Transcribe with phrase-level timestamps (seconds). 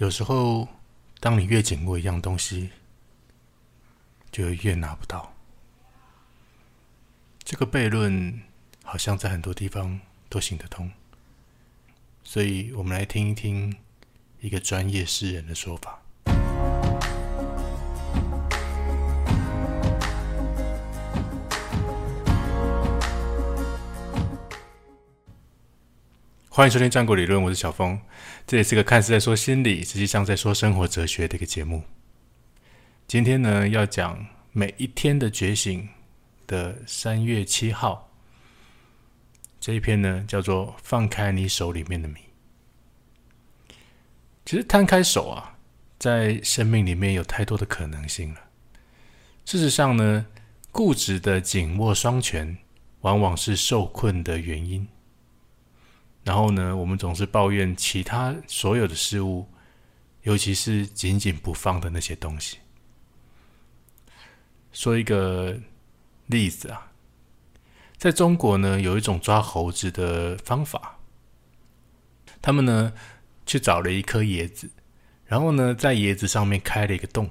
[0.00, 0.66] 有时候，
[1.20, 2.70] 当你越紧握一样东西，
[4.32, 5.34] 就越拿不到。
[7.44, 8.40] 这个悖论
[8.82, 10.00] 好像在很多地方
[10.30, 10.90] 都行得通，
[12.24, 13.76] 所以我们来听一听
[14.40, 16.00] 一个专业诗人的说法。
[26.52, 27.96] 欢迎收听《战国理论》，我是小峰。
[28.44, 31.84] 这也是个看似在说心理，实际上在说生活哲学的一个节目。
[33.06, 35.88] 今天呢，要讲每一天的觉醒
[36.48, 38.10] 的三月七号
[39.60, 42.16] 这一篇呢，叫做“放开你手里面的米”。
[44.44, 45.56] 其实摊开手啊，
[46.00, 48.40] 在生命里面有太多的可能性了。
[49.44, 50.26] 事实上呢，
[50.72, 52.58] 固执的紧握双拳，
[53.02, 54.88] 往往是受困的原因。
[56.22, 59.48] 然后呢，我们总是抱怨其他所有的事物，
[60.22, 62.58] 尤其是紧紧不放的那些东西。
[64.70, 65.58] 说一个
[66.26, 66.92] 例子啊，
[67.96, 70.98] 在中国呢，有一种抓猴子的方法。
[72.42, 72.92] 他们呢
[73.46, 74.70] 去找了一颗椰子，
[75.24, 77.30] 然后呢在椰子上面开了一个洞，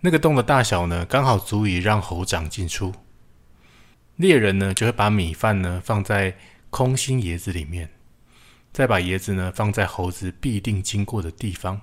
[0.00, 2.94] 那个洞的大小呢刚好足以让猴掌进出。
[4.14, 6.38] 猎人呢就会把米饭呢放在。
[6.72, 7.90] 空心椰子里面，
[8.72, 11.78] 再把椰子呢放在猴子必定经过的地方。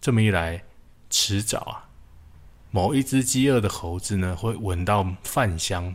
[0.00, 0.64] 这么一来，
[1.10, 1.90] 迟早啊，
[2.70, 5.94] 某一只饥饿的猴子呢会闻到饭香，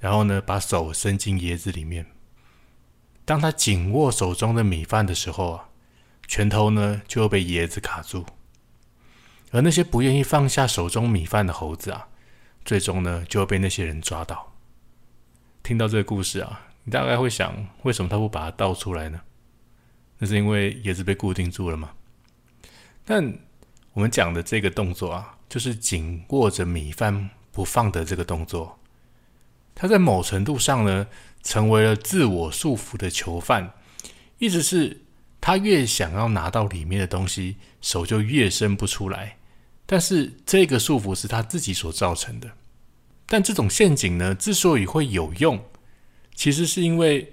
[0.00, 2.04] 然后呢把手伸进椰子里面。
[3.24, 5.68] 当他紧握手中的米饭的时候啊，
[6.26, 8.26] 拳头呢就会被椰子卡住。
[9.52, 12.08] 而那些不愿意放下手中米饭的猴子啊，
[12.64, 14.53] 最终呢就会被那些人抓到。
[15.64, 19.18] 听到这个故事啊，你大概会想，为什么他不把它倒出来呢？
[20.18, 21.90] 那是因为椰子被固定住了吗？
[23.02, 23.38] 但
[23.94, 28.78] 我们讲的这个动作啊，就是紧握着米饭不放的这个动作，
[29.74, 31.06] 它在某程度上呢，
[31.42, 33.72] 成为了自我束缚的囚犯。
[34.36, 35.00] 意思是，
[35.40, 39.38] 他越想要拿到里面的东西，手就越伸不出来。
[39.86, 42.50] 但是这个束缚是他自己所造成的。
[43.26, 45.62] 但这种陷阱呢，之所以会有用，
[46.34, 47.32] 其实是因为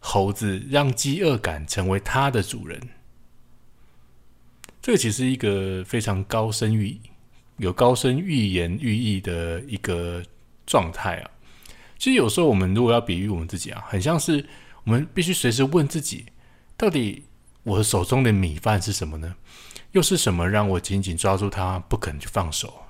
[0.00, 2.80] 猴子让饥饿感成为它的主人。
[4.80, 6.96] 这个其实一个非常高深寓
[7.56, 10.22] 有高深寓言寓意的一个
[10.64, 11.30] 状态啊。
[11.98, 14.46] 其实有时候我们如果要比喻我们自己啊，很像是
[14.84, 16.26] 我们必须随时问自己：
[16.76, 17.24] 到底
[17.64, 19.34] 我手中的米饭是什么呢？
[19.92, 22.85] 又是什么让我紧紧抓住它，不肯去放手？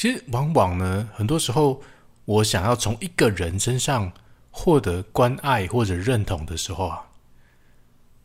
[0.00, 1.82] 其实，往往呢，很多时候，
[2.24, 4.10] 我想要从一个人身上
[4.50, 7.10] 获得关爱或者认同的时候啊，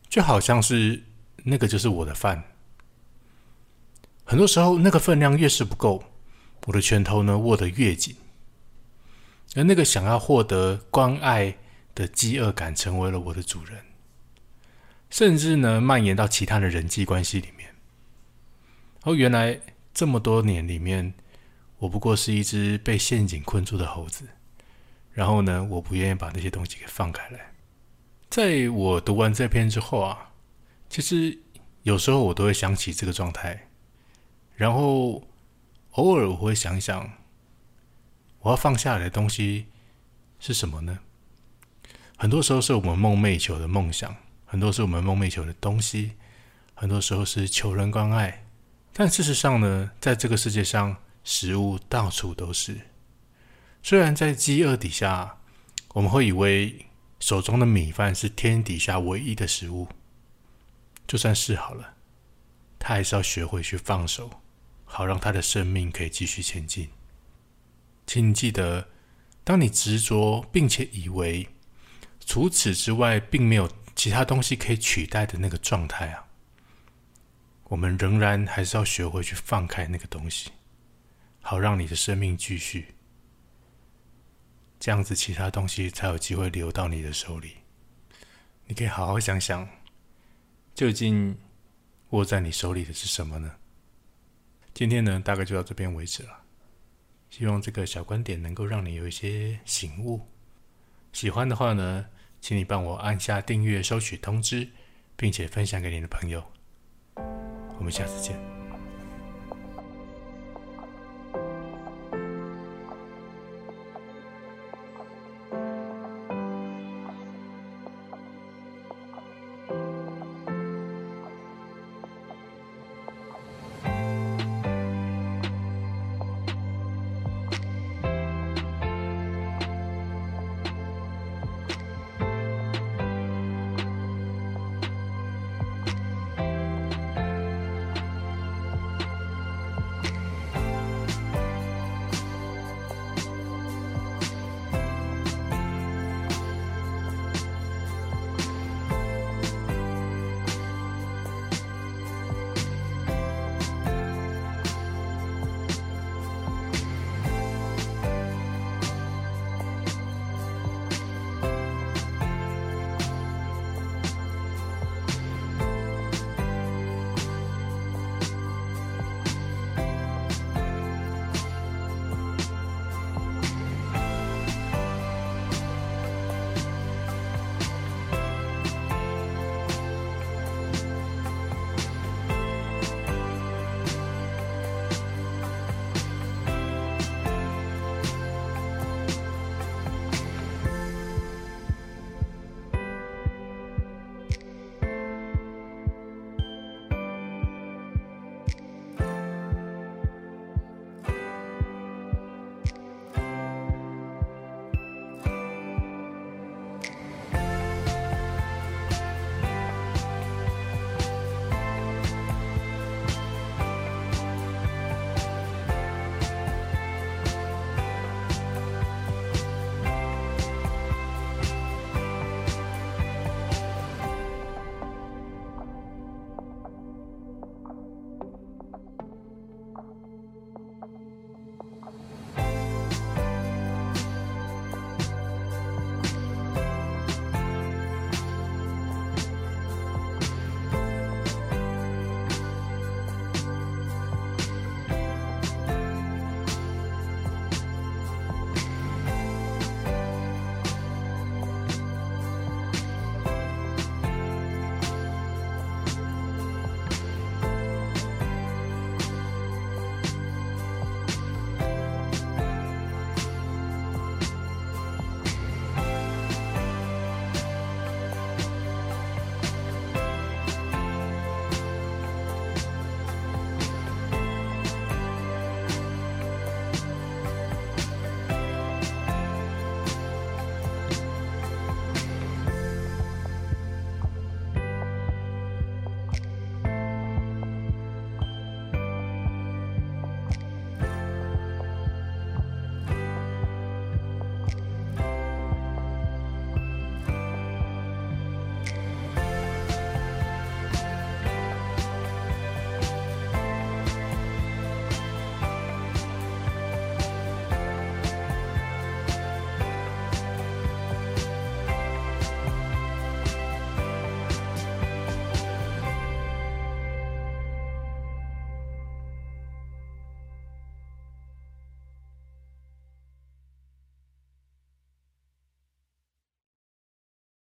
[0.07, 1.03] 就好像是
[1.43, 2.41] 那个就是我的饭。
[4.23, 6.01] 很多时候，那个分量越是不够，
[6.65, 8.15] 我的拳头呢握得越紧，
[9.57, 11.57] 而那个想要获得关爱
[11.93, 13.81] 的饥饿感成为了我的主人，
[15.09, 17.75] 甚至呢蔓延到其他的人际关系里面。
[19.01, 19.59] 哦，原来
[19.93, 21.13] 这么多年里面。
[21.77, 24.25] 我不过是一只被陷阱困住的猴子，
[25.11, 27.53] 然后呢，我不愿意把那些东西给放开来。
[28.29, 30.31] 在我读完这篇之后啊，
[30.89, 31.37] 其实
[31.83, 33.67] 有时候我都会想起这个状态，
[34.55, 35.27] 然后
[35.91, 37.11] 偶尔我会想想，
[38.39, 39.65] 我要放下来的东西
[40.39, 40.99] 是什么呢？
[42.17, 44.15] 很多时候是我们梦寐以求的梦想，
[44.45, 46.13] 很多是我们梦寐以求的东西，
[46.73, 48.45] 很多时候是求人关爱，
[48.93, 50.95] 但事实上呢，在这个世界上。
[51.25, 52.79] 食物到处都是，
[53.81, 55.39] 虽然在饥饿底下，
[55.89, 56.85] 我们会以为
[57.19, 59.87] 手中的米饭是天底下唯一的食物，
[61.07, 61.95] 就算是好了，
[62.77, 64.29] 他还是要学会去放手，
[64.85, 66.89] 好让他的生命可以继续前进。
[68.05, 68.87] 请记得，
[69.43, 71.49] 当你执着并且以为
[72.23, 76.27] 除此之外并没有其他东西可以取代的那个状态啊，
[77.63, 80.51] 我们仍然还是要学会去放开那个东西。
[81.47, 82.95] 好，让你的生命继续，
[84.79, 87.57] 这样子，其他东西才有机会流到你的手里。
[88.65, 89.69] 你可以好好想想，
[90.73, 91.37] 究竟
[92.09, 93.57] 握在你手里的是什么呢？
[94.73, 96.41] 今天呢，大概就到这边为止了。
[97.29, 100.27] 希望这个小观点能够让你有一些醒悟。
[101.13, 102.07] 喜欢的话呢，
[102.41, 104.67] 请你帮我按下订阅、收取通知，
[105.15, 106.43] 并且分享给你的朋友。
[107.77, 108.54] 我们下次见。